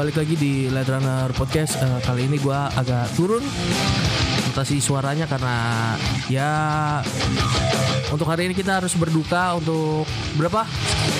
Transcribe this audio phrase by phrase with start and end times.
[0.00, 1.76] balik lagi di Light Runner Podcast.
[1.76, 3.44] Eh, kali ini gua agak turun
[4.48, 5.92] mutasi suaranya karena
[6.26, 6.50] ya
[8.08, 10.64] untuk hari ini kita harus berduka untuk berapa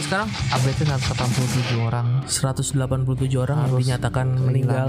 [0.03, 0.33] sekarang?
[0.51, 2.75] update 187 orang 187
[3.37, 4.89] orang Harus dinyatakan meninggal.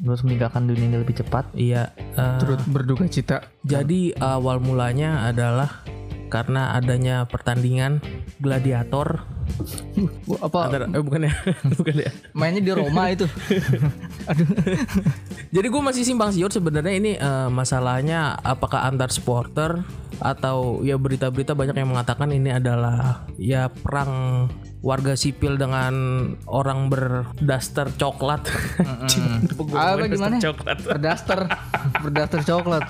[0.00, 1.90] harus meninggalkan dunia ini lebih cepat Iya.
[1.98, 3.50] eh, turut berduka cita.
[3.66, 5.82] jadi awal mulanya adalah
[6.30, 7.98] karena adanya pertandingan
[8.38, 9.31] gladiator.
[10.40, 11.32] Apa Antara- eh, bukan ya,
[11.78, 12.10] bukan ya.
[12.32, 13.26] mainnya di Roma itu?
[15.54, 19.84] Jadi gue masih simpang siur sebenarnya ini eh, masalahnya apakah antar supporter
[20.22, 24.46] atau ya berita-berita banyak yang mengatakan ini adalah ya perang
[24.82, 25.94] warga sipil dengan
[26.46, 28.42] orang berdaster coklat.
[29.54, 30.36] Gua Apa ngomongin gimana?
[30.42, 30.78] Coklat.
[30.82, 31.40] Berdaster,
[32.02, 32.86] berdaster coklat.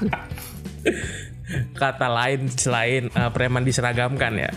[1.76, 4.50] Kata lain selain eh, preman diseragamkan ya.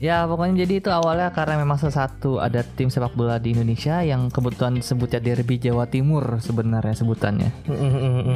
[0.00, 4.00] Ya pokoknya jadi itu awalnya karena memang salah satu ada tim sepak bola di Indonesia
[4.00, 7.50] yang kebetulan disebutnya Derby Jawa Timur sebenarnya sebutannya.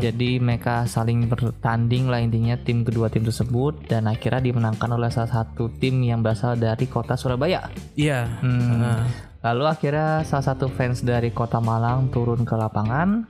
[0.04, 5.42] Jadi mereka saling bertanding lah intinya tim kedua tim tersebut dan akhirnya dimenangkan oleh salah
[5.42, 7.72] satu tim yang berasal dari kota Surabaya.
[7.96, 8.28] Iya.
[8.44, 8.78] Hmm.
[8.78, 9.02] Nah,
[9.44, 13.28] Lalu akhirnya salah satu fans dari kota Malang turun ke lapangan.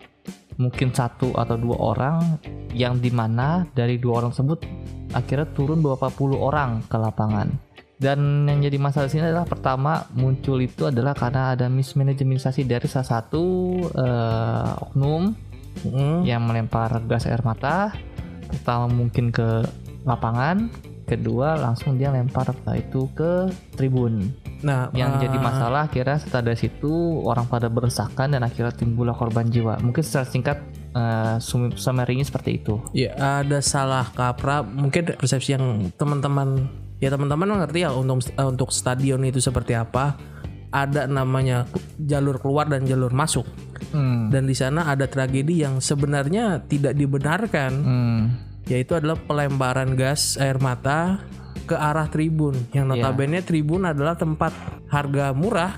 [0.54, 2.38] Mungkin satu atau dua orang
[2.70, 4.62] Yang di mana dari dua orang tersebut
[5.10, 5.98] Akhirnya turun 20
[6.38, 7.73] orang ke lapangan
[8.04, 12.84] Dan yang jadi masalah di sini adalah Pertama muncul itu adalah karena ada mismanajementasi dari
[12.84, 13.44] salah satu
[13.96, 15.32] eh, oknum
[15.88, 17.96] mm, Yang melempar gas air mata.
[18.52, 19.64] Pertama mungkin ke
[20.04, 20.68] lapangan
[21.04, 22.48] Kedua langsung dia lempar
[22.80, 24.32] itu ke tribun.
[24.64, 29.12] Nah, yang eh, jadi masalah akhirnya setelah dari situ orang pada beresakan dan akhirnya timbullah
[29.12, 29.76] korban jiwa.
[29.84, 30.64] Mungkin secara singkat
[30.96, 32.80] uh, sum- summary-nya seperti itu.
[32.96, 33.12] Ya
[33.44, 34.64] ada salah kaprah.
[34.64, 36.72] Mungkin persepsi yang teman-teman
[37.04, 40.16] ya teman-teman ngerti ya untuk eh, untuk stadion itu seperti apa
[40.72, 41.68] ada namanya
[42.00, 43.44] jalur keluar dan jalur masuk
[43.92, 44.32] hmm.
[44.32, 48.22] dan di sana ada tragedi yang sebenarnya tidak dibenarkan Hmm.
[48.64, 51.20] yaitu adalah pelemparan gas air mata
[51.64, 53.12] ke arah tribun yang Iya.
[53.12, 54.56] notabene tribun adalah tempat
[54.88, 55.76] harga murah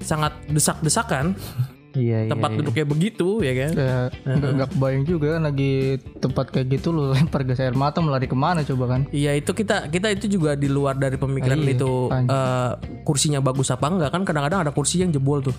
[0.00, 1.36] sangat desak-desakan
[1.94, 2.58] iya iya tempat iya.
[2.60, 3.70] duduknya begitu ya kan?
[3.74, 3.98] Ya,
[4.34, 5.72] nggak nggak kebayang juga kan lagi
[6.18, 9.00] tempat kayak gitu lu lempar gas air mata melari ke mana coba kan?
[9.14, 12.70] Iya itu kita kita itu juga di luar dari pemikiran Ah, iya, itu eh,
[13.06, 14.10] kursinya bagus apa enggak.
[14.10, 15.54] Kan kadang-kadang ada kursi yang jebol tuh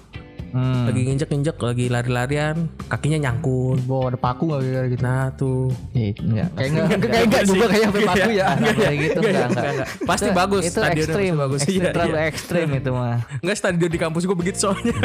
[0.55, 0.87] Hmm.
[0.87, 2.55] lagi nginjek-nginjek lagi lari-larian
[2.87, 5.03] kakinya nyangkut Bawa ada paku nggak kayak gitu?
[5.03, 8.47] nah tuh Iya, enggak Kayak nggak kayak nggak juga kayak paku ya.
[8.55, 9.71] Enggak kayak gitu enggak, enggak.
[9.75, 9.87] enggak.
[10.07, 12.23] pasti bagus itu ekstrim bagus ekstrim, Iya, terlalu iya.
[12.31, 14.95] ekstrim itu mah enggak stadion di kampus gue begitu soalnya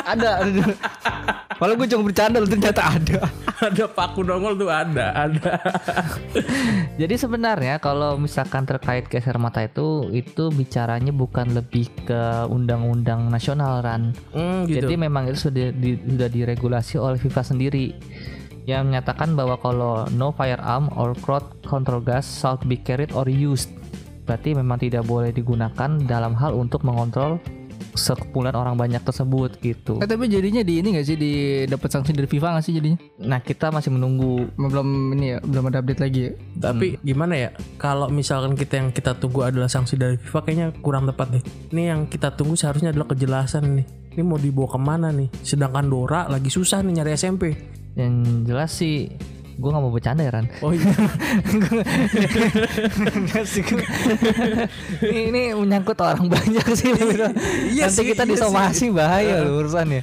[0.00, 0.32] ada.
[1.54, 3.20] Kalau gue cuma bercanda lu ternyata ada.
[3.62, 5.52] ada paku nongol tuh ada ada
[6.94, 13.28] Jadi sebenarnya kalau misalkan terkait gas air mata itu itu bicaranya bukan lebih ke undang-undang
[13.28, 14.14] nasional Ran.
[14.30, 17.94] Hmm, gitu Jadi memang itu sudah di- sudah diregulasi oleh FIFA sendiri
[18.64, 23.68] yang menyatakan bahwa kalau no firearm or crowd control gas shall be carried or used.
[24.24, 27.36] Berarti memang tidak boleh digunakan dalam hal untuk mengontrol
[27.92, 29.98] sekumpulan orang banyak tersebut gitu.
[29.98, 31.32] Eh tapi jadinya di ini nggak sih di
[31.64, 32.98] dapat sanksi dari FIFA nggak sih jadinya?
[33.20, 36.32] Nah, kita masih menunggu Belum ini ya, belum ada update lagi ya.
[36.56, 41.04] tapi gimana ya kalau misalkan kita yang kita tunggu adalah sanksi dari FIFA kayaknya kurang
[41.04, 45.08] tepat nih ini yang kita tunggu seharusnya adalah kejelasan nih ini mau dibawa ke mana
[45.10, 45.28] nih?
[45.42, 47.44] Sedangkan Dora lagi susah nih nyari SMP
[47.98, 49.10] yang jelas sih
[49.54, 50.46] gue nggak mau bercanda ya Ran.
[50.60, 50.90] oh iya
[55.04, 56.90] ini, ini menyangkut orang banyak sih.
[57.70, 60.02] iya Nanti sih, kita iya disomasi bahaya loh urusannya.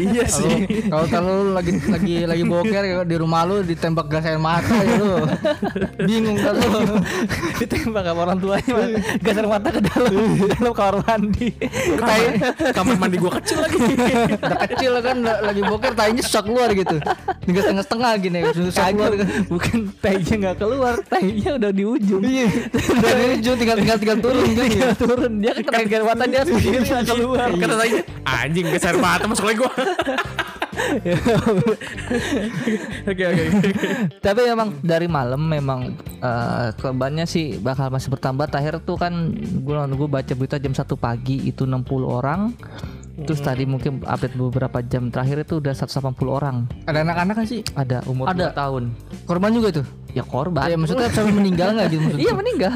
[0.00, 4.40] iya sih Kalau kalau lagi lagi lagi boker ya, di rumah lu ditembak gas air
[4.40, 5.28] mata ya lu.
[6.08, 6.98] Bingung kan lu.
[7.60, 8.74] Ditembak sama orang tuanya
[9.20, 11.48] gas air mata ke dalam ke dalam kamar mandi.
[12.00, 12.32] kamar,
[12.72, 13.76] kamar mandi gua kecil lagi
[14.38, 16.96] Udah kecil kan lagi boker tainya susah keluar gitu.
[17.44, 19.28] Tinggal setengah-setengah gini susah keluar kan.
[19.48, 22.22] bukan tainya nggak keluar, tainya udah di ujung.
[22.22, 22.48] Iya.
[23.02, 24.66] Dari ujung tinggal tinggal tinggal turun kan.
[24.68, 27.48] Tinggal turun dia kan kena mata dia sendiri nggak keluar.
[27.58, 29.72] kata tanya anjing geser mata masuk lagi gua
[33.08, 33.44] oke oke
[34.22, 38.46] Tapi memang dari malam memang eh, korbannya sih bakal masih bertambah.
[38.48, 42.54] Terakhir tuh kan gue gue baca berita jam 1 pagi itu 60 orang.
[43.18, 45.98] Terus tadi mungkin update beberapa jam terakhir itu udah 180
[46.28, 46.56] orang.
[46.84, 47.60] Ada anak-anak kan sih?
[47.72, 48.50] Ada umur Ada.
[48.50, 48.82] 2 tahun.
[49.24, 49.86] Korban juga tuh.
[50.08, 50.64] Ya korban.
[50.64, 52.24] Ya maksudnya sampai meninggal nggak gitu maksudnya?
[52.24, 52.74] Iya meninggal.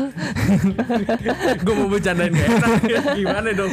[1.64, 2.70] gue mau bercandain gak enak
[3.14, 3.72] gimana dong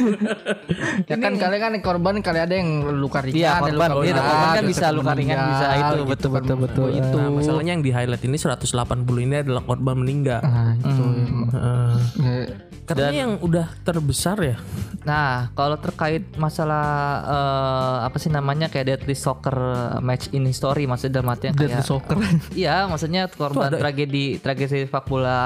[1.04, 3.88] Ya kan kali kan korban kali ada yang luka ringan, Iya ada korban.
[3.90, 6.36] luka Iya berat, korban kan bisa luka ringan bisa itu gitu betul kan.
[6.38, 7.16] betul betul Oh, itu.
[7.16, 8.64] nah masalahnya yang di highlight ini 180
[9.20, 11.04] ini adalah korban meninggal Nah, itu.
[11.52, 12.44] Heeh.
[12.90, 14.58] Ya, Katanya yang udah terbesar ya
[15.00, 16.84] Nah, kalau terkait masalah
[17.24, 19.56] eh, apa sih namanya kayak deadly soccer
[20.04, 22.16] match in history maksudnya dalam artian Deadly kayak soccer.
[22.52, 23.80] Iya, maksudnya korban ya?
[23.80, 25.40] tragedi tragedi sepak bola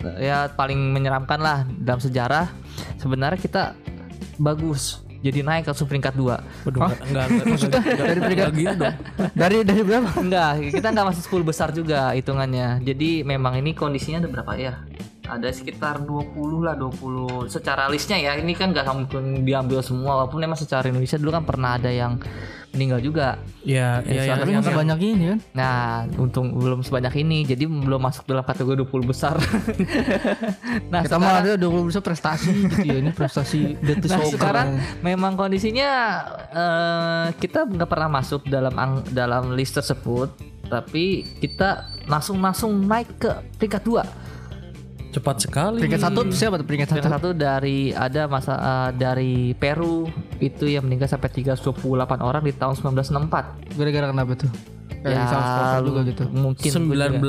[0.00, 2.48] eh, ya paling menyeramkan lah dalam sejarah.
[2.96, 3.76] Sebenarnya kita
[4.40, 6.40] bagus jadi naik langsung peringkat dua.
[6.64, 8.96] Waduh, enggak enggak enggak dari peringkat gitu dong.
[9.34, 10.08] dari dari berapa?
[10.16, 12.80] Enggak, kita nggak masuk 10 besar juga hitungannya.
[12.80, 14.72] Jadi memang ini kondisinya ada berapa ya?
[15.26, 20.38] Ada sekitar 20 lah 20 secara listnya ya ini kan nggak mungkin diambil semua walaupun
[20.38, 22.18] memang secara Indonesia dulu kan pernah ada yang
[22.76, 25.38] meninggal juga Ya, ya, ya, Tapi yang- masih banyak ini kan.
[25.58, 29.34] Nah, untung belum sebanyak ini, jadi belum masuk dalam kategori 20 besar.
[30.92, 32.96] nah, Kita sekarang, mah ada 20 bisa prestasi gitu ya.
[33.02, 34.38] Ini prestasi nah, soccer.
[34.38, 35.90] sekarang memang kondisinya
[36.46, 38.70] eh, kita nggak pernah masuk dalam
[39.10, 40.30] dalam list tersebut,
[40.70, 44.06] tapi kita langsung langsung naik ke peringkat dua.
[45.16, 45.80] Cepat sekali.
[45.80, 47.28] peringkat satu siapa tuh peringkat Peringkat satu?
[47.28, 51.80] satu dari ada masa eh, dari Peru itu yang meninggal sampai 328
[52.20, 53.72] orang di tahun 1964.
[53.72, 54.50] Gara-gara kenapa tuh?
[54.98, 56.22] Kayak sama supporter juga gitu.
[56.30, 57.22] mungkin 19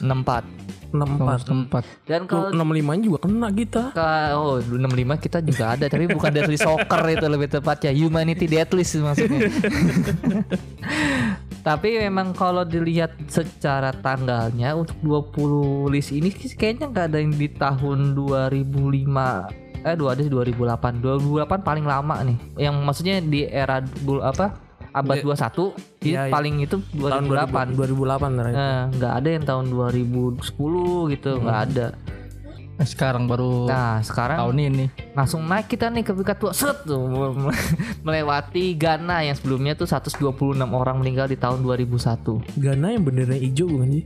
[0.00, 0.62] 64.
[0.94, 1.42] 64.
[1.44, 1.82] Tempat.
[2.06, 3.82] Dan kalau 65 juga kena kita.
[3.90, 4.78] Ka- oh 65
[5.18, 9.50] kita juga ada tapi bukan deadly soccer itu lebih tepatnya humanity deadlist maksudnya
[11.64, 17.48] tapi memang kalau dilihat secara tanggalnya untuk 20 list ini kayaknya nggak ada yang di
[17.48, 22.36] tahun 2005 eh dua ada sih 2008 2008 paling lama nih.
[22.56, 24.56] Yang maksudnya di era bul apa
[24.96, 26.32] abad 21 Iya, iya.
[26.32, 28.56] paling itu Tahun 2008 2008 terakhir.
[28.56, 31.86] Nah, nggak ada yang tahun 2010 gitu nggak ada
[32.74, 34.86] Eh, sekarang baru nah sekarang tahun ini.
[35.14, 37.06] langsung naik kita nih ke peringkat tua set tuh
[38.06, 43.70] melewati Ghana yang sebelumnya tuh 126 orang meninggal di tahun 2001 Ghana yang benderanya hijau
[43.70, 44.04] bukan sih?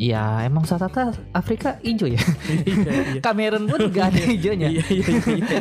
[0.00, 2.16] Ya emang rata-rata Afrika hijau ya
[2.48, 3.20] iya, iya.
[3.24, 5.58] Kamerun pun gak ada hijaunya Iya, iya, iya.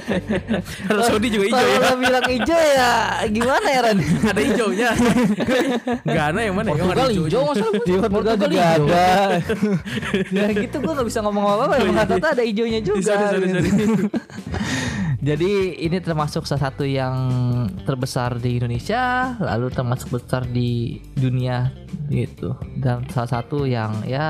[0.88, 1.84] Arab Saudi juga hijau kalau ya.
[1.84, 2.92] lo bilang hijau ya
[3.28, 3.98] gimana ya Ran
[4.32, 4.90] Ada hijaunya.
[6.16, 6.72] Ghana yang mana?
[6.72, 9.06] Ada Portugal hijau masalah di Portugal juga ada
[10.32, 13.70] ya gitu gue gak bisa ngomong apa-apa emang rata-rata ada hijaunya juga Sorry, sorry, sorry.
[15.20, 17.16] Jadi ini termasuk salah satu yang
[17.84, 21.76] terbesar di Indonesia, lalu termasuk besar di dunia
[22.08, 22.56] gitu.
[22.80, 24.28] Dan salah satu yang ya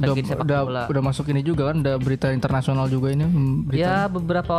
[0.00, 0.82] Udah, sepak udah, bola.
[0.88, 3.28] udah masuk ini juga kan, udah berita internasional juga ini.
[3.28, 3.84] hmm, Berita.
[3.84, 4.58] Ya beberapa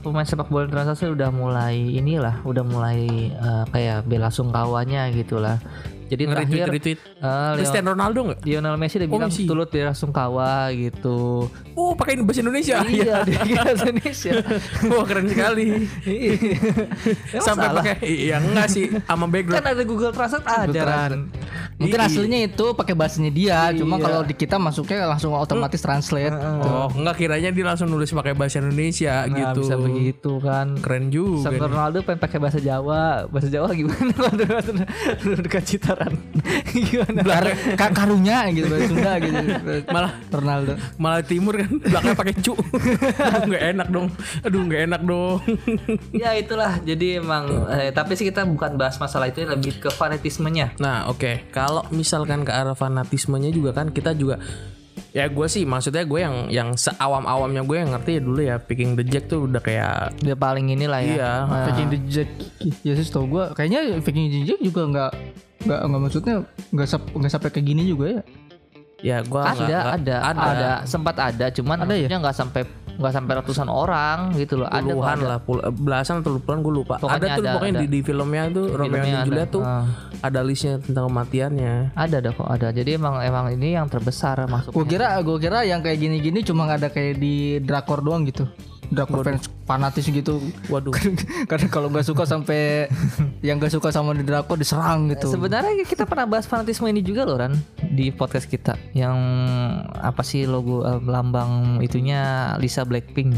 [0.00, 5.60] pemain sepak bola internasional udah mulai inilah, udah mulai eh, kayak bela sungkawanya gitulah.
[6.12, 6.98] Jadi Nge-retweet, terakhir retweet.
[7.00, 8.38] eh, Leo- Cristiano Ronaldo nggak?
[8.44, 9.44] Lionel Messi udah Oh, bilang Messi.
[9.44, 11.48] turut bela sungkawa gitu.
[11.72, 12.84] Oh, pakai bahasa Indonesia.
[12.84, 14.32] iya, di Indonesia.
[14.92, 15.88] Wah, keren sekali.
[17.32, 19.64] Emang Sampai pakai iya enggak sih sama kan background.
[19.64, 20.92] ada Google Translate ada Google Ran.
[21.08, 21.41] Translate.
[21.82, 22.06] Mungkin Iya.
[22.06, 24.04] aslinya itu pakai bahasanya dia, cuma Iya.
[24.04, 26.30] kalau di kita masuknya langsung otomatis translate.
[26.62, 29.60] Oh, enggak kiranya dia langsung nulis pakai bahasa Indonesia Nah, gitu.
[29.62, 30.78] bisa begitu kan.
[30.78, 31.48] Keren juga.
[31.48, 31.60] Nih.
[31.60, 33.02] Ronaldo pengen pakai bahasa Jawa.
[33.26, 34.12] Bahasa Jawa gimana
[35.42, 36.12] dekat Citaran?
[36.72, 37.20] gimana?
[37.74, 39.36] Ka- karunya gitu bahasa Sunda gitu.
[39.88, 40.72] Malah Ronaldo.
[40.96, 42.52] malah timur kan belakangnya pakai cu.
[43.32, 44.06] Aduh, enggak enak dong.
[44.42, 45.38] Aduh, enggak enak dong.
[46.12, 46.72] ya itulah.
[46.82, 50.76] Jadi emang eh, tapi sih kita bukan bahas masalah itu lebih ke fanatismenya.
[50.76, 51.48] Nah, oke.
[51.50, 54.36] Kalau misalkan ke arah fanatismenya juga kan kita juga
[55.12, 58.92] ya gue sih maksudnya gue yang yang seawam-awamnya gue yang ngerti ya dulu ya picking
[58.92, 61.12] the jack tuh udah kayak Dia paling inilah ya.
[61.12, 61.30] iya
[61.66, 62.28] Viking the Jack
[62.80, 65.10] ya sih tau gue kayaknya Viking the Jack juga nggak
[65.62, 66.34] nggak nggak maksudnya
[66.72, 68.22] nggak sap- nggak sampai kayak gini juga ya
[69.02, 72.08] ya gue Ada, ada, ada, sempat ada, cuman Ada ya?
[72.08, 72.62] nggak sampai
[72.94, 74.66] nggak sampai ratusan orang gitu loh.
[74.66, 75.26] Ada puluhan ada.
[75.26, 77.80] lah pul- belasan atau puluhan gue lupa Pokoknya ada tuh ada, pokoknya ada.
[77.80, 79.26] di, di filmnya tuh Romeo Filmnya and ada.
[79.26, 79.84] Juliet tuh Ah.
[80.20, 82.68] ada listnya tentang kematiannya Ada ada kok ada.
[82.70, 84.70] Jadi emang emang ini yang terbesar masuk.
[84.72, 88.44] gue kira gue kira yang kayak gini-gini cuma ada kayak di drakor doang gitu
[88.84, 90.92] drakor fans fanatis gitu waduh
[91.48, 92.92] karena kalau nggak suka sampai
[93.46, 97.24] yang nggak suka sama di drakor diserang gitu Sebenarnya kita pernah bahas fanatisme ini juga
[97.24, 99.16] loh Ran di podcast kita yang
[99.88, 102.20] apa sih logo eh, lambang itunya
[102.56, 103.32] Lisa Blackpink.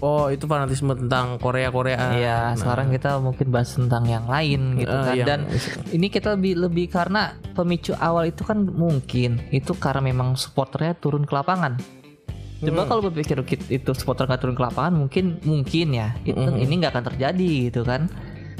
[0.00, 4.88] oh itu fanatisme tentang Korea Korea Iya, sekarang kita mungkin bahas tentang yang lain gitu
[4.88, 5.12] Eh, kan.
[5.12, 5.40] yang- Dan
[5.92, 7.22] ini kita lebih lebih karena
[7.52, 11.76] pemicu awal itu kan mungkin itu karena memang supporternya turun ke lapangan.
[12.60, 16.92] Coba kalau berpikir itu supporter nggak turun ke lapangan mungkin mungkin ya itu ini nggak
[16.92, 18.08] akan terjadi gitu kan.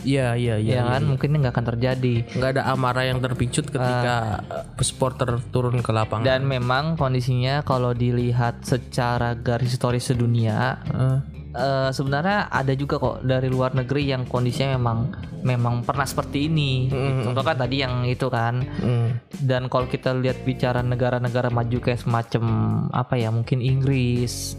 [0.04, 2.14] Iya iya iya ya kan mungkin ini nggak akan terjadi.
[2.36, 7.96] nggak ada amarah yang terpicut ketika uh, supporter turun ke lapangan Dan memang kondisinya kalau
[7.96, 11.18] dilihat secara garis historis sedunia Eh,
[11.56, 14.98] eh, sebenarnya ada juga kok dari luar negeri yang kondisinya memang
[15.40, 16.90] memang pernah seperti ini.
[17.24, 18.60] Contoh kan tadi yang itu kan.
[18.60, 19.08] mm.
[19.40, 22.44] Dan kalau kita lihat bicara negara-negara maju kayak semacam
[22.92, 24.58] apa ya mungkin Inggris,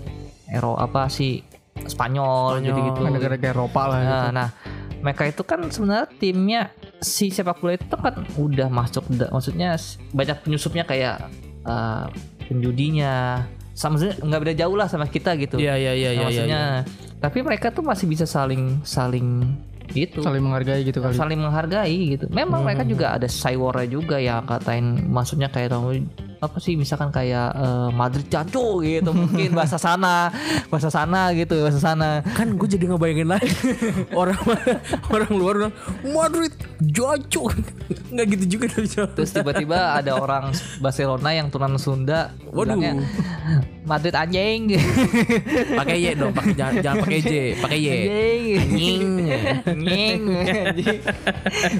[0.50, 1.44] Ero apa sih
[1.82, 3.00] Spanyol, gitu-gitu.
[3.08, 4.12] negara-negara Eropa lah gitu.
[4.12, 4.50] Nah, nah,
[5.02, 6.62] mereka itu kan sebenarnya timnya
[7.02, 9.76] si sepak bola itu kan udah masuk, maksudnya
[10.14, 11.28] banyak penyusupnya kayak
[11.66, 12.06] eh,
[12.48, 15.58] penjudinya, sama sebenarnya nggak beda jauh lah sama kita gitu.
[15.58, 16.12] Iya iya iya iya.
[16.14, 16.24] iya.
[16.24, 16.64] maksudnya,
[17.18, 19.58] tapi mereka tuh masih bisa saling saling
[19.92, 21.12] itu Saling menghargai gitu kali.
[21.16, 22.26] saling menghargai gitu.
[22.32, 26.00] Memang mereka juga ada cywarnya juga ya katain maksudnya kayak tahu
[26.42, 30.34] apa sih misalkan kayak eh, Madrid jancuk gitu mungkin bahasa sana
[30.74, 32.26] bahasa sana gitu bahasa sana.
[32.34, 33.54] Kan gue jadi ngebayangin lagi.
[34.22, 34.42] Orang
[35.14, 37.54] orang luar bilang Madrid jocok
[38.12, 40.52] nggak gitu juga tapi terus tiba-tiba ada orang
[40.84, 42.76] Barcelona yang turunan Sunda Waduh.
[42.76, 43.08] bilangnya,
[43.88, 44.76] Madrid anjing.
[45.80, 47.90] Pakai y dong pakai jangan, jangan pakai j pakai y.
[48.60, 49.08] Anjing.
[49.66, 50.22] Anjing.
[50.28, 51.02] Anjing.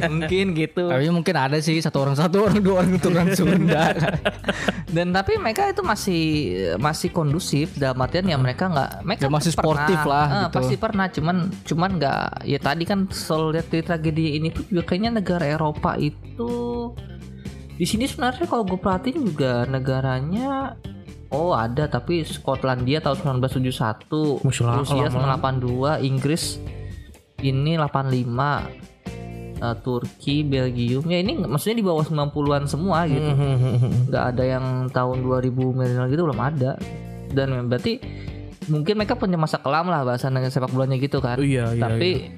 [0.08, 0.84] mungkin gitu.
[0.88, 3.92] Tapi mungkin ada sih satu orang satu orang dua orang turunan Sunda.
[4.96, 6.24] dan tapi mereka itu masih
[6.78, 10.12] masih kondusif dalam artian ya mereka nggak mereka Ya, masih pasti sportif pernah.
[10.12, 10.54] lah Eh, gitu.
[10.54, 14.84] pasti pernah cuman cuman nggak ya tadi kan soal lihat di tragedi ini tuh juga
[14.86, 16.52] kayaknya negara Eropa itu
[17.74, 20.76] di sini sebenarnya kalau gue perhatiin juga negaranya
[21.32, 25.40] Oh ada tapi Skotlandia tahun 1971 Masih lama- Rusia lama.
[25.40, 26.60] 82 Inggris
[27.40, 28.91] ini 85
[29.62, 31.06] eh, Turki Belgium.
[31.06, 33.30] Ya ini maksudnya di bawah 90-an semua gitu.
[33.30, 34.10] Hmm.
[34.10, 36.76] nggak ada yang tahun 2000 milenial gitu belum ada.
[37.32, 38.02] Dan berarti
[38.68, 41.40] mungkin mereka punya masa kelam lah bahasa sepak bolanya gitu kan.
[41.40, 42.34] Oh, iya, iya, tapi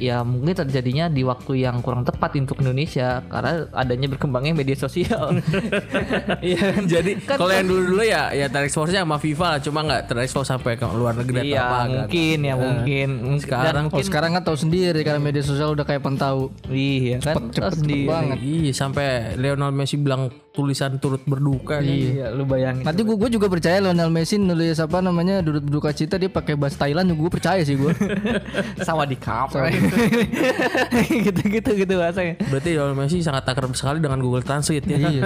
[0.00, 5.36] ya mungkin terjadinya di waktu yang kurang tepat untuk Indonesia karena adanya berkembangnya media sosial
[6.42, 6.84] iya kan?
[6.84, 10.74] Jadi Kan- kalau yang dulu-dulu ya ya terekspornya sama FIFA lah, cuma nggak terekspos sampai
[10.74, 11.88] ke luar negeri iya atau apa kan.
[12.00, 15.84] mungkin ya mungkin Sekarang Dan Oh mungkin sekarang kan tahu sendiri karena media sosial udah
[15.84, 16.48] kayak pentau.
[16.66, 18.06] iya kan cepet, cepet sendiri.
[18.06, 18.36] banget.
[18.40, 21.86] Iya sampai Lionel Messi bilang tulisan turut berduka kan.
[21.86, 26.18] iya lu bayangin Nanti gue juga percaya Lionel Messi nulis apa namanya duduk berduka cita
[26.18, 27.94] dia pakai bahasa Thailand juga gue percaya sih gue.
[28.86, 29.70] sama di kapal
[31.26, 35.10] gitu gitu gitu bahasanya Berarti Lionel Messi sangat akrab sekali dengan Google Translate ya kan.
[35.14, 35.22] iya.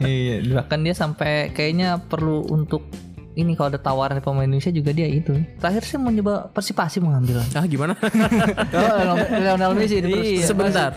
[0.08, 2.88] iya bahkan dia sampai kayaknya perlu untuk
[3.30, 6.98] ini kalau ada tawaran dari pemain Indonesia juga dia itu terakhir sih mau nyoba Persipasi
[6.98, 7.94] mengambil Ah gimana?
[8.74, 10.46] Oh, Lionel Messi ini Iya.
[10.46, 10.90] Sebentar.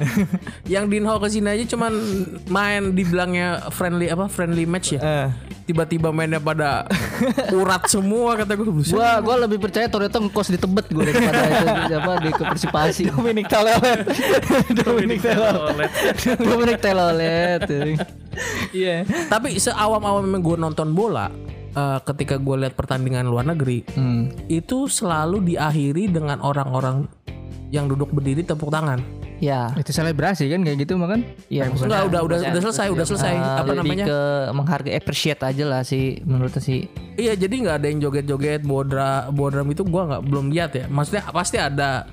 [0.65, 1.93] yang Dinho ke sini aja cuman
[2.49, 5.01] main dibilangnya friendly apa friendly match ya.
[5.01, 5.27] Eh.
[5.63, 6.89] Tiba-tiba mainnya pada
[7.53, 8.65] urat semua kata gue.
[8.65, 11.39] Gua gua lebih percaya Toretto ngekos di Tebet gue daripada
[11.85, 13.03] itu apa di ke Persipasi.
[13.13, 13.99] Dominic Talelet
[14.83, 15.91] Dominic Talelet
[16.41, 17.61] Dominic Telolet.
[18.73, 21.29] iya Tapi seawam-awam memang gue nonton bola
[21.73, 24.29] eh, ketika gue lihat pertandingan luar negeri Hmm.
[24.47, 27.05] itu selalu diakhiri dengan orang-orang
[27.69, 29.01] yang duduk berdiri tepuk tangan.
[29.35, 31.27] ya Itu selebrasi kan kayak gitu makan?
[31.51, 33.33] Iya, Enggak, udah udah udah selesai, udah selesai.
[33.33, 34.05] Eh, apa lebih namanya?
[34.05, 34.19] ke
[34.55, 39.67] menghargai appreciate aja lah sih menurut sih Iya, jadi nggak ada yang joget-joget, bodra, bodram
[39.67, 40.85] itu gua nggak belum lihat ya.
[40.87, 42.07] Maksudnya pasti ada.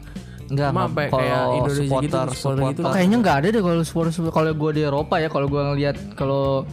[0.50, 2.81] Enggak, Cuma sampai kayak Indonesia gitu, supporter gitu.
[2.83, 5.97] Oh, kayaknya nggak ada deh kalau sport kalau gue di Eropa ya kalau gue ngeliat
[6.19, 6.67] kalau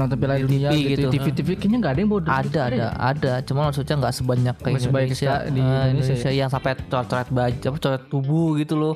[0.00, 1.08] nonton Piala Dunia TV gitu, gitu.
[1.12, 2.30] TV TV kayaknya nggak ada yang bodoh.
[2.32, 3.32] ada ada ada.
[3.44, 5.34] Cuma maksudnya nggak sebanyak kayak sebanyak Indonesia.
[5.44, 8.94] di Eh, Indonesia Indonesia yang sampai coret-coret baju coret tubuh gitu loh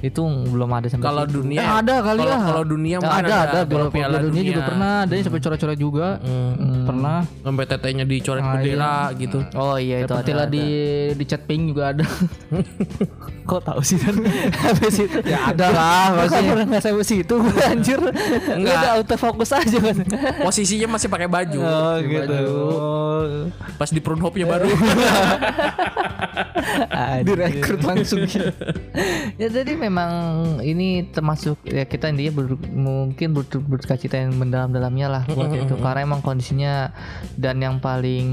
[0.00, 2.38] itu belum ada sampai Kalau dunia Eh, ada kali kalau, ya.
[2.40, 6.08] Kalau dunia Ya, ada ada Kalau Piala Dunia juga pernah ada yang sampai coret-coret juga.
[6.20, 6.84] Hmm.
[6.84, 7.18] Pernah.
[7.40, 9.38] Sampai tetenya dicoret Ah, bendera gitu.
[9.52, 10.46] oh iya itu ada, ada.
[10.46, 10.64] di
[11.12, 12.04] di chat pink juga ada.
[13.48, 14.12] kok tahu sih kan
[14.60, 16.50] habis itu ya ada lah Kok maksudnya.
[16.52, 17.36] pernah nggak sampai situ
[17.72, 17.96] anjir
[18.46, 18.76] Enggak.
[18.76, 19.96] udah autofokus aja kan
[20.44, 21.56] Posisinya masih pakai baju.
[21.58, 22.38] oh gitu
[23.74, 24.68] Pas di Pornhub-nya baru.
[27.24, 28.20] Direkrut langsung.
[29.36, 29.87] ya jadi memang
[30.60, 35.22] ini termasuk ya kita intinya ber- mungkin ber- berduka cita yang mendalam-dalamnya lah.
[35.24, 36.92] Buat itu karena emang kondisinya
[37.34, 38.26] dan yang paling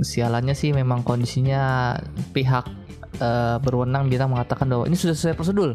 [0.00, 1.94] sialannya sih memang kondisinya
[2.32, 2.66] pihak
[3.16, 5.70] eh, berwenang bilang mengatakan bahwa ini sudah sesuai prosedur.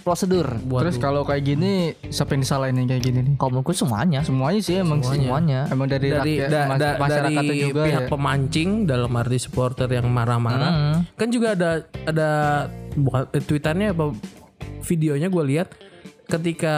[0.00, 0.46] Prosedur.
[0.80, 1.72] Terus kalau kayak gini
[2.08, 3.34] siapa yang disalahin yang kayak gini nih?
[3.36, 4.24] kalau menurutku semuanya.
[4.24, 5.20] Semuanya sih emang sih.
[5.20, 5.68] semuanya.
[5.68, 8.08] Emang dari, dari rakyat, da- da- masyarakatnya dari juga pihak ya.
[8.08, 10.72] pemancing dalam arti supporter yang marah-marah.
[10.72, 10.98] Hmm.
[11.16, 11.70] kan juga ada
[12.08, 12.28] ada
[12.96, 14.04] bukan eh, tweetannya apa
[14.86, 15.68] videonya gue lihat
[16.26, 16.74] ketika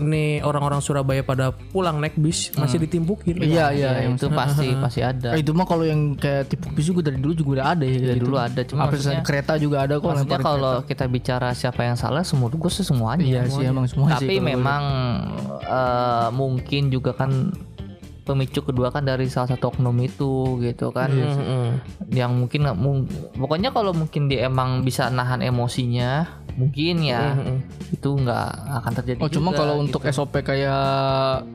[0.00, 5.04] nih orang-orang Surabaya pada pulang naik bis masih ditimpukin Iya iya ya, itu pasti pasti
[5.04, 7.84] ada Eh, itu mah kalau yang kayak tipu bis juga dari dulu juga udah ada
[7.84, 8.00] ya.
[8.00, 8.24] dari gitu.
[8.24, 12.24] dulu ada cuma maksudnya, kereta juga ada kok maksudnya kalau kita bicara siapa yang salah
[12.24, 14.24] semua gue sih semuanya Iya sih emang semua sih.
[14.24, 14.82] tapi kalau memang
[15.60, 17.52] eh, mungkin juga kan
[18.28, 20.30] pemicu kedua kan dari salah satu oknum itu
[20.60, 21.66] gitu kan Iya Mm-mm.
[22.10, 27.56] yang mungkin mung- pokoknya kalau mungkin dia emang bisa nahan emosinya mungkin ya Mm-mm.
[27.90, 30.12] itu nggak akan terjadi Oh cuma kalau untuk gitu.
[30.14, 31.48] SOP kayak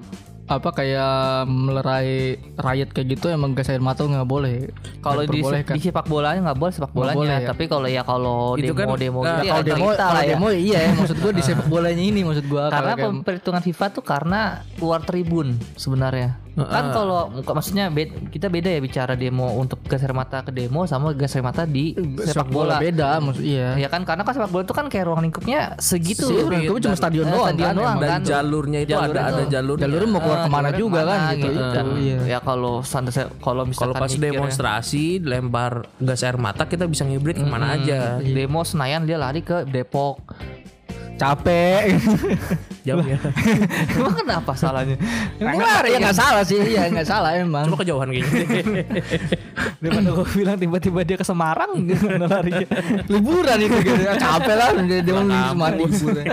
[0.44, 1.16] apa kayak
[1.48, 4.68] melerai rakyat kayak gitu emang gas air mata nggak boleh.
[5.00, 7.48] Kalau di, di sepak bolanya nggak boleh sepak bolanya, boleh, ya.
[7.48, 10.22] tapi kalau ya kalau Itu kan, demo-demo nah, gitu ya kalau demo, kita kalau lah
[10.22, 10.30] ya.
[10.30, 10.92] demo iya ya.
[10.94, 14.40] maksud gua di sepak bolanya ini maksud gua Karena kayak- perhitungan FIFA tuh karena
[14.76, 16.43] keluar tribun sebenarnya.
[16.56, 20.86] Kan kalau maksudnya be- kita beda ya bicara demo untuk gas air mata ke demo
[20.86, 22.78] sama gas air mata di sepak bola.
[22.78, 23.74] beda maksud iya.
[23.76, 26.24] Ya kan karena kan sepak bola itu kan kayak ruang lingkupnya segitu.
[26.24, 27.98] Sih, ruang lingkupnya cuma dan- stadion eh, doang stadion kan, doang.
[27.98, 28.22] Dan kan.
[28.24, 29.48] jalurnya itu Jalurnya ada ada tuh.
[29.50, 29.88] jalurnya.
[30.06, 31.50] Mau keluar Eh, ke mana juga kan ke mana gitu.
[31.74, 32.18] Dan, Iya.
[32.28, 37.36] Ya kalau santai kalau misalkan Kalau pas demonstrasi lempar gas air mata kita bisa ngibrit
[37.36, 38.20] ke mana aja.
[38.20, 40.22] demo Senayan dia lari ke Depok.
[41.14, 41.82] Capek.
[42.88, 43.16] Jauh ya.
[43.96, 45.00] Emang kenapa salahnya?
[45.40, 45.56] Emang
[45.86, 47.64] ya nggak salah sih, iya nggak salah emang.
[47.64, 48.84] Cuma kejauhan kayaknya.
[49.80, 52.68] Daripada gue bilang tiba-tiba dia ke Semarang gimana larinya?
[53.08, 54.04] liburan itu gitu.
[54.16, 56.26] Capek lah dia dia mau liburan.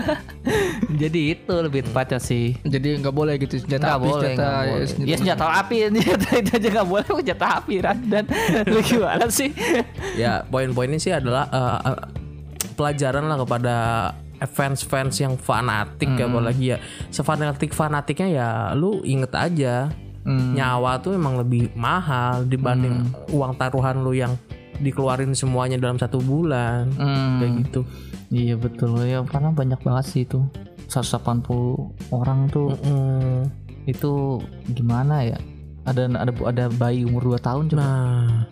[0.91, 2.59] Jadi itu lebih tepatnya sih.
[2.61, 4.87] Jadi nggak boleh gitu senjata Nggak api, boleh, senjata, nggak boleh.
[4.87, 7.75] senjata- Ya senjata api, senjata itu aja nggak boleh senjata api.
[7.79, 8.25] Dan
[8.67, 9.51] lu gimana sih?
[10.19, 11.99] ya poin-poinnya sih adalah eh, eh,
[12.75, 13.77] pelajaran lah kepada
[14.49, 16.79] fans-fans yang fanatik ya apalagi ya.
[17.13, 19.93] Sefanatik fanatiknya ya lu inget aja.
[20.31, 24.37] Nyawa tuh emang lebih mahal dibanding uang taruhan lu yang
[24.81, 26.89] dikeluarin semuanya dalam satu bulan.
[26.97, 27.41] Hmm.
[27.41, 27.81] kayak gitu.
[28.31, 28.97] Iya betul.
[29.05, 30.41] Ya karena banyak banget sih itu.
[30.91, 32.75] 180 orang tuh.
[32.83, 33.47] Mm.
[33.89, 34.39] itu
[34.77, 35.39] gimana ya?
[35.89, 37.81] Ada ada ada bayi umur 2 tahun coba.
[37.81, 38.45] nah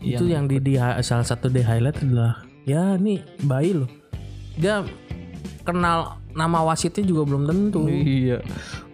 [0.00, 3.90] itu yang di, di salah satu di highlight adalah ya nih bayi loh.
[4.56, 4.80] Dia
[5.70, 5.98] kenal
[6.30, 8.38] nama wasitnya juga belum tentu Iya.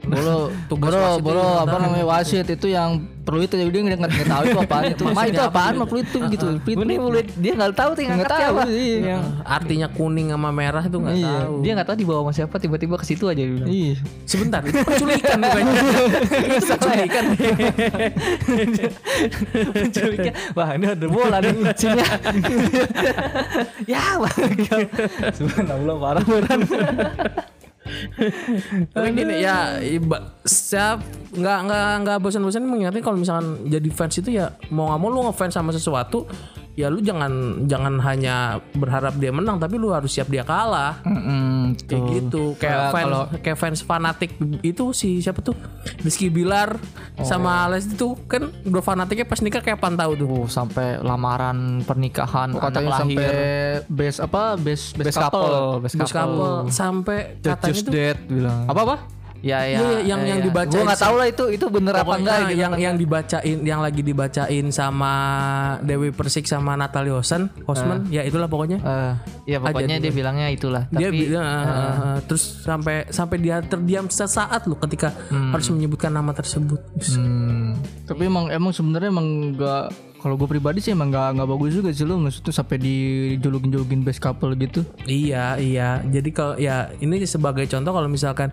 [0.06, 2.90] Bolo, Tugas bolo, wasit bolo, itu apa namanya wasit itu yang
[3.26, 5.02] perlu itu dia nggak nggak tahu itu apaan itu.
[5.10, 6.46] Ma itu apaan mah perlu itu gitu.
[6.86, 9.18] Ini mulai dia nggak tahu tuh nggak tahu iya.
[9.42, 11.26] Artinya kuning sama merah itu nggak Iya.
[11.42, 13.66] tahu dia nggak tahu dibawa sama siapa tiba-tiba ke situ aja dia bilang.
[13.66, 13.98] Iya.
[14.22, 15.74] sebentar itu penculikan bukannya
[16.70, 17.24] penculikan
[19.76, 22.08] Penculiknya, wah ini ada bola nih sini ya.
[23.86, 24.86] ya, bang.
[25.34, 26.60] Subhanallah parah beneran.
[28.94, 29.78] Tapi gini ya
[30.44, 30.98] saya
[31.34, 35.20] nggak nggak nggak bosan-bosan mengingatkan kalau misalkan jadi fans itu ya mau nggak mau lu
[35.30, 36.26] ngefans sama sesuatu
[36.76, 37.32] ya lu jangan
[37.64, 38.36] jangan hanya
[38.70, 41.00] berharap dia menang tapi lu harus siap dia kalah.
[41.02, 42.54] Mm, kayak gitu.
[42.54, 45.56] Kayak Kayak fans kalau- kayak fans fanatik itu si siapa tuh?
[45.98, 46.76] Rizky Bilar
[47.18, 50.28] sama Les itu kan udah fanatiknya pas nikah kayak pantau tuh.
[50.28, 53.00] Oh, sampai lamaran pernikahan anak Katanya lahir.
[53.00, 53.28] sampai
[53.88, 54.42] base apa?
[54.54, 56.12] Base base, Best couple, best Bos couple.
[56.12, 56.70] couple.
[56.70, 58.68] Sampai katanya Just tuh dead bilang.
[58.68, 58.96] Apa apa?
[59.40, 60.44] Ya ya, Iya, yang- ya, yang ya.
[60.44, 62.58] dibacain Gua nggak tahu lah itu itu bener apa enggak gitu.
[62.58, 65.12] yang yang dibacain yang lagi dibacain sama
[65.80, 68.78] Dewi Persik sama Natalie Hosen Hosman ya itulah pokoknya.
[68.78, 69.12] Eh,
[69.46, 70.84] ya pokoknya dia bilangnya itulah.
[70.88, 75.10] dia Tapi bilang eh, eh, terus sampai sampai dia terdiam sesaat loh ketika
[75.50, 76.78] harus menyebutkan nama tersebut.
[77.10, 77.65] Hmm,
[78.06, 79.84] Tapi emang emang sebenarnya emang nggak
[80.22, 84.00] kalau gue pribadi sih emang nggak nggak bagus juga sih lu maksudnya sampai dijulukin julukin
[84.02, 84.82] base couple gitu.
[85.06, 88.50] iya iya jadi kalau ya ini sebagai contoh kalau misalkan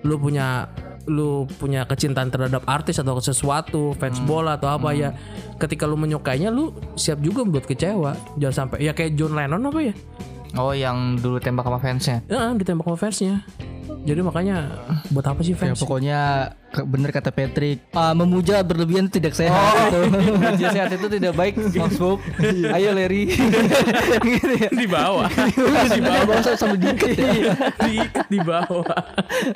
[0.00, 0.72] lu punya
[1.10, 5.12] lu punya kecintaan terhadap artis atau sesuatu fans bola atau apa ya
[5.60, 9.80] ketika lu menyukainya lu siap juga buat kecewa jangan sampai ya kayak John Lennon apa
[9.80, 9.94] ya
[10.58, 12.18] oh yang dulu tembak sama fansnya.
[12.26, 13.34] Ya, ditembak sama fansnya.
[14.00, 14.56] Jadi makanya
[15.08, 15.76] buat apa sih Ya fans?
[15.76, 16.20] pokoknya
[16.66, 19.60] ke- bener kata Patrick, ah, memuja berlebihan itu tidak sehat.
[19.86, 20.00] gitu.
[20.42, 22.16] Media sehat itu tidak baik, Mas Bob.
[22.40, 23.28] Ayo Larry.
[24.30, 24.70] gitu ya.
[24.70, 25.28] di bawah.
[25.94, 27.28] di bawah sampai diikat ya.
[27.78, 28.98] Diikat di bawah.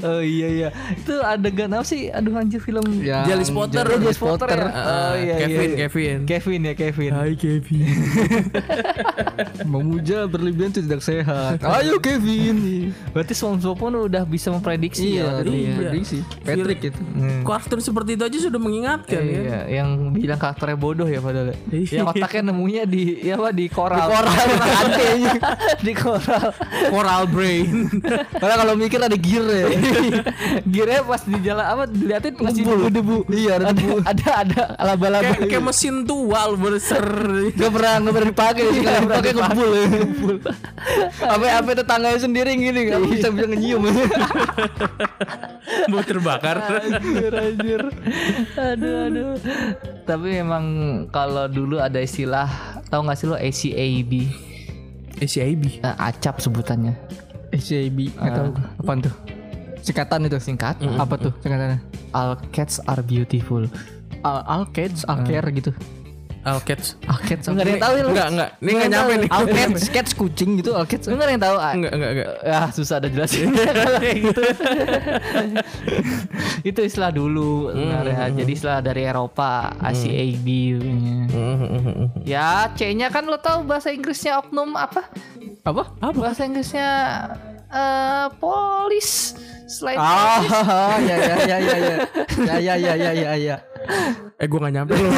[0.02, 0.68] Oh iya iya.
[0.92, 2.08] Itu adegan apa sih?
[2.08, 2.84] Aduh anjir film.
[3.00, 3.80] Ya, Jelly Spotter.
[3.80, 4.60] Oh, Jelly James Potter ya.
[4.60, 5.76] Ah, Oh iya Kevin, iya.
[5.80, 6.18] Kevin.
[6.26, 7.10] Kevin ya Kevin.
[7.12, 7.86] Hai Kevin.
[9.64, 11.58] memuja berlebihan itu tidak sehat.
[11.60, 12.90] Ayo Kevin.
[13.10, 15.24] Berarti SpongeBob pun udah bisa memprediksi Iya, ya.
[15.30, 15.60] waktu itu ya.
[15.60, 15.74] iya.
[15.78, 16.18] prediksi.
[16.40, 17.00] Patrick itu.
[17.42, 19.40] Kartun seperti itu aja sudah mengingatkan ya.
[19.40, 21.52] Iya, yang bilang karakternya bodoh ya padahal.
[21.52, 21.56] ya.
[21.70, 21.92] Iya.
[21.94, 23.98] yang otaknya nemunya di ya apa di koral.
[23.98, 24.34] Di koral,
[24.78, 25.34] kantenya.
[25.80, 26.48] di koral.
[26.88, 27.76] Coral brain.
[28.40, 29.66] Karena kalau mikir ada gear ya.
[30.74, 32.72] Girnya pas di jalan apa diliatin masih Debu.
[32.88, 33.16] debu-debu.
[33.28, 33.96] Iya, ada ada debu.
[34.02, 35.22] ada ada laba-laba.
[35.30, 37.06] kayak kayak mesin tua lu berser.
[37.52, 39.72] Gak pernah gak pernah dipakai sih kalau dipakai ngebul.
[41.20, 43.82] Apa apa tetangganya sendiri gini gak bisa bisa nyium.
[45.90, 46.56] Mau terbakar.
[46.60, 47.82] anjir anjir
[48.54, 49.32] aduh aduh
[50.04, 50.64] tapi emang
[51.08, 52.48] kalau dulu ada istilah
[52.88, 54.12] tahu nggak sih lo ACAB
[55.22, 55.62] ACIB.
[55.82, 56.94] Eh, acap sebutannya
[57.54, 58.48] SCB nggak tahu
[58.82, 59.14] apaan tuh.
[59.84, 60.38] Singkatan itu.
[60.40, 61.78] singkat Apa tuh singkatannya?
[62.16, 63.62] all cats are beautiful
[64.24, 65.68] Al Alcades, Alcare gitu.
[66.44, 67.00] Alcats.
[67.08, 68.08] Alcats Enggak ada yang tahu ya lu.
[68.12, 68.50] Enggak, enggak.
[68.60, 69.28] Ini enggak nyampe nih.
[69.32, 71.04] Alcats, cats kucing gitu Alcats.
[71.08, 71.56] Lu nggak ada yang tahu?
[71.56, 72.28] Ah, Enggak, enggak, enggak.
[72.44, 73.48] Ya susah ada jelasin
[74.04, 74.42] kayak gitu.
[76.70, 78.28] itu istilah dulu sebenarnya.
[78.34, 80.46] Jadi istilah dari Eropa, ACAB.
[80.78, 85.08] Hmm, Ya C-nya kan lo tahu bahasa Inggrisnya oknum apa?
[85.64, 85.96] Apa?
[86.12, 86.88] Bahasa Inggrisnya
[87.68, 89.32] eh polis.
[89.66, 91.96] Selain Ah, ya ya ya ya ya.
[92.36, 93.56] Ya ya ya ya ya ya.
[94.36, 95.12] Eh gue gak nyampe loh.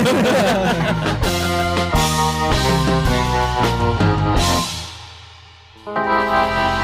[5.87, 6.73] Thank